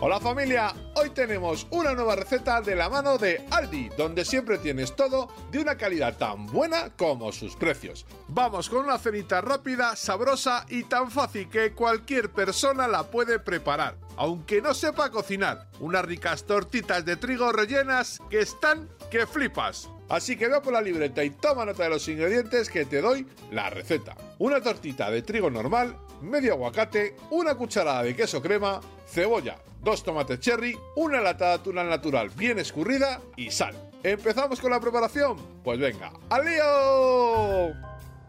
Hola 0.00 0.20
familia, 0.20 0.72
hoy 0.94 1.10
tenemos 1.10 1.66
una 1.70 1.92
nueva 1.92 2.14
receta 2.14 2.60
de 2.60 2.76
la 2.76 2.88
mano 2.88 3.18
de 3.18 3.44
Aldi, 3.50 3.88
donde 3.98 4.24
siempre 4.24 4.58
tienes 4.58 4.94
todo 4.94 5.28
de 5.50 5.58
una 5.58 5.76
calidad 5.76 6.16
tan 6.16 6.46
buena 6.46 6.90
como 6.96 7.32
sus 7.32 7.56
precios. 7.56 8.06
Vamos 8.28 8.70
con 8.70 8.84
una 8.84 8.98
cenita 8.98 9.40
rápida, 9.40 9.96
sabrosa 9.96 10.64
y 10.68 10.84
tan 10.84 11.10
fácil 11.10 11.48
que 11.48 11.72
cualquier 11.72 12.30
persona 12.30 12.86
la 12.86 13.10
puede 13.10 13.40
preparar, 13.40 13.96
aunque 14.16 14.62
no 14.62 14.72
sepa 14.72 15.10
cocinar. 15.10 15.66
Unas 15.80 16.04
ricas 16.04 16.44
tortitas 16.44 17.04
de 17.04 17.16
trigo 17.16 17.50
rellenas 17.50 18.22
que 18.30 18.38
están 18.38 18.88
que 19.10 19.26
flipas. 19.26 19.90
Así 20.08 20.36
que 20.36 20.48
ve 20.48 20.60
por 20.60 20.72
la 20.72 20.80
libreta 20.80 21.22
y 21.22 21.30
toma 21.30 21.66
nota 21.66 21.84
de 21.84 21.90
los 21.90 22.08
ingredientes 22.08 22.70
que 22.70 22.86
te 22.86 23.00
doy 23.00 23.26
la 23.50 23.68
receta. 23.68 24.16
Una 24.38 24.60
tortita 24.60 25.10
de 25.10 25.22
trigo 25.22 25.50
normal, 25.50 25.96
medio 26.22 26.54
aguacate, 26.54 27.16
una 27.30 27.54
cucharada 27.54 28.02
de 28.02 28.16
queso 28.16 28.40
crema, 28.40 28.80
cebolla, 29.06 29.56
dos 29.82 30.02
tomates 30.02 30.40
cherry, 30.40 30.78
una 30.96 31.20
lata 31.20 31.48
de 31.48 31.54
atún 31.54 31.74
natural 31.74 32.30
bien 32.30 32.58
escurrida 32.58 33.20
y 33.36 33.50
sal. 33.50 33.74
¿Empezamos 34.02 34.60
con 34.60 34.70
la 34.70 34.80
preparación? 34.80 35.36
Pues 35.62 35.78
venga, 35.78 36.12
¡al 36.30 36.44
lío! 36.44 37.74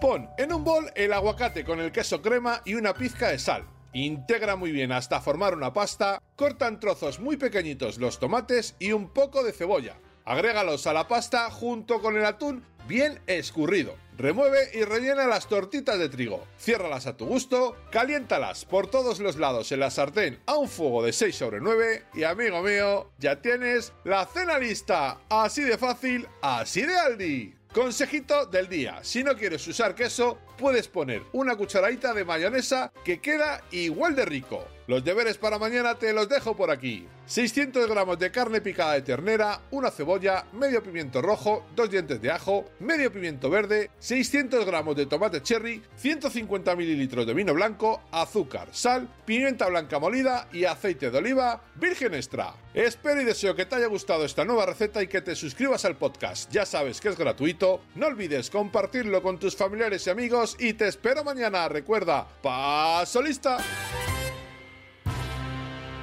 Pon 0.00 0.28
en 0.38 0.52
un 0.52 0.64
bol 0.64 0.90
el 0.94 1.12
aguacate 1.12 1.64
con 1.64 1.80
el 1.80 1.92
queso 1.92 2.22
crema 2.22 2.62
y 2.64 2.74
una 2.74 2.94
pizca 2.94 3.28
de 3.28 3.38
sal. 3.38 3.66
Integra 3.92 4.56
muy 4.56 4.72
bien 4.72 4.92
hasta 4.92 5.20
formar 5.20 5.54
una 5.54 5.72
pasta, 5.72 6.22
corta 6.36 6.68
en 6.68 6.78
trozos 6.78 7.18
muy 7.18 7.36
pequeñitos 7.36 7.98
los 7.98 8.18
tomates 8.18 8.76
y 8.78 8.92
un 8.92 9.08
poco 9.08 9.42
de 9.42 9.52
cebolla. 9.52 9.96
Agrégalos 10.26 10.88
a 10.88 10.92
la 10.92 11.06
pasta 11.06 11.48
junto 11.52 12.02
con 12.02 12.16
el 12.16 12.24
atún 12.24 12.64
bien 12.88 13.20
escurrido. 13.28 13.94
Remueve 14.18 14.70
y 14.74 14.82
rellena 14.82 15.28
las 15.28 15.46
tortitas 15.46 16.00
de 16.00 16.08
trigo. 16.08 16.44
Ciérralas 16.58 17.06
a 17.06 17.16
tu 17.16 17.26
gusto, 17.26 17.76
caliéntalas 17.92 18.64
por 18.64 18.88
todos 18.88 19.20
los 19.20 19.36
lados 19.36 19.70
en 19.70 19.78
la 19.78 19.90
sartén 19.90 20.40
a 20.46 20.56
un 20.56 20.68
fuego 20.68 21.04
de 21.04 21.12
6 21.12 21.36
sobre 21.36 21.60
9 21.60 22.06
y 22.14 22.24
amigo 22.24 22.60
mío, 22.60 23.12
ya 23.18 23.40
tienes 23.40 23.92
la 24.02 24.26
cena 24.26 24.58
lista. 24.58 25.20
Así 25.28 25.62
de 25.62 25.78
fácil, 25.78 26.26
así 26.42 26.82
de 26.82 26.98
Aldi. 26.98 27.54
Consejito 27.72 28.46
del 28.46 28.68
día, 28.68 28.98
si 29.02 29.22
no 29.22 29.36
quieres 29.36 29.64
usar 29.68 29.94
queso, 29.94 30.38
puedes 30.56 30.88
poner 30.88 31.22
una 31.32 31.56
cucharadita 31.56 32.14
de 32.14 32.24
mayonesa 32.24 32.92
que 33.04 33.20
queda 33.20 33.62
igual 33.70 34.14
de 34.14 34.24
rico. 34.24 34.66
Los 34.86 35.02
deberes 35.02 35.36
para 35.36 35.58
mañana 35.58 35.96
te 35.96 36.12
los 36.12 36.28
dejo 36.28 36.56
por 36.56 36.70
aquí. 36.70 37.08
600 37.26 37.88
gramos 37.88 38.20
de 38.20 38.30
carne 38.30 38.60
picada 38.60 38.92
de 38.92 39.02
ternera, 39.02 39.60
una 39.72 39.90
cebolla, 39.90 40.46
medio 40.52 40.80
pimiento 40.80 41.20
rojo, 41.20 41.66
dos 41.74 41.90
dientes 41.90 42.22
de 42.22 42.30
ajo, 42.30 42.66
medio 42.78 43.12
pimiento 43.12 43.50
verde, 43.50 43.90
600 43.98 44.64
gramos 44.64 44.94
de 44.94 45.06
tomate 45.06 45.42
cherry, 45.42 45.82
150 45.96 46.76
mililitros 46.76 47.26
de 47.26 47.34
vino 47.34 47.52
blanco, 47.52 48.00
azúcar, 48.12 48.68
sal, 48.70 49.08
pimienta 49.24 49.68
blanca 49.68 49.98
molida 49.98 50.48
y 50.52 50.66
aceite 50.66 51.10
de 51.10 51.18
oliva 51.18 51.64
virgen 51.74 52.14
extra. 52.14 52.54
Espero 52.72 53.20
y 53.20 53.24
deseo 53.24 53.56
que 53.56 53.66
te 53.66 53.74
haya 53.74 53.86
gustado 53.88 54.24
esta 54.24 54.44
nueva 54.44 54.66
receta 54.66 55.02
y 55.02 55.08
que 55.08 55.20
te 55.20 55.34
suscribas 55.34 55.84
al 55.84 55.96
podcast. 55.96 56.48
Ya 56.52 56.64
sabes 56.64 57.00
que 57.00 57.08
es 57.08 57.18
gratuito, 57.18 57.80
no 57.96 58.06
olvides 58.06 58.50
compartirlo 58.50 59.20
con 59.20 59.40
tus 59.40 59.56
familiares 59.56 60.06
y 60.06 60.10
amigos 60.10 60.45
y 60.58 60.74
te 60.74 60.86
espero 60.86 61.24
mañana. 61.24 61.68
Recuerda, 61.68 62.26
paso 62.42 63.20
lista. 63.22 63.56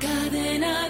Cadena. 0.00 0.88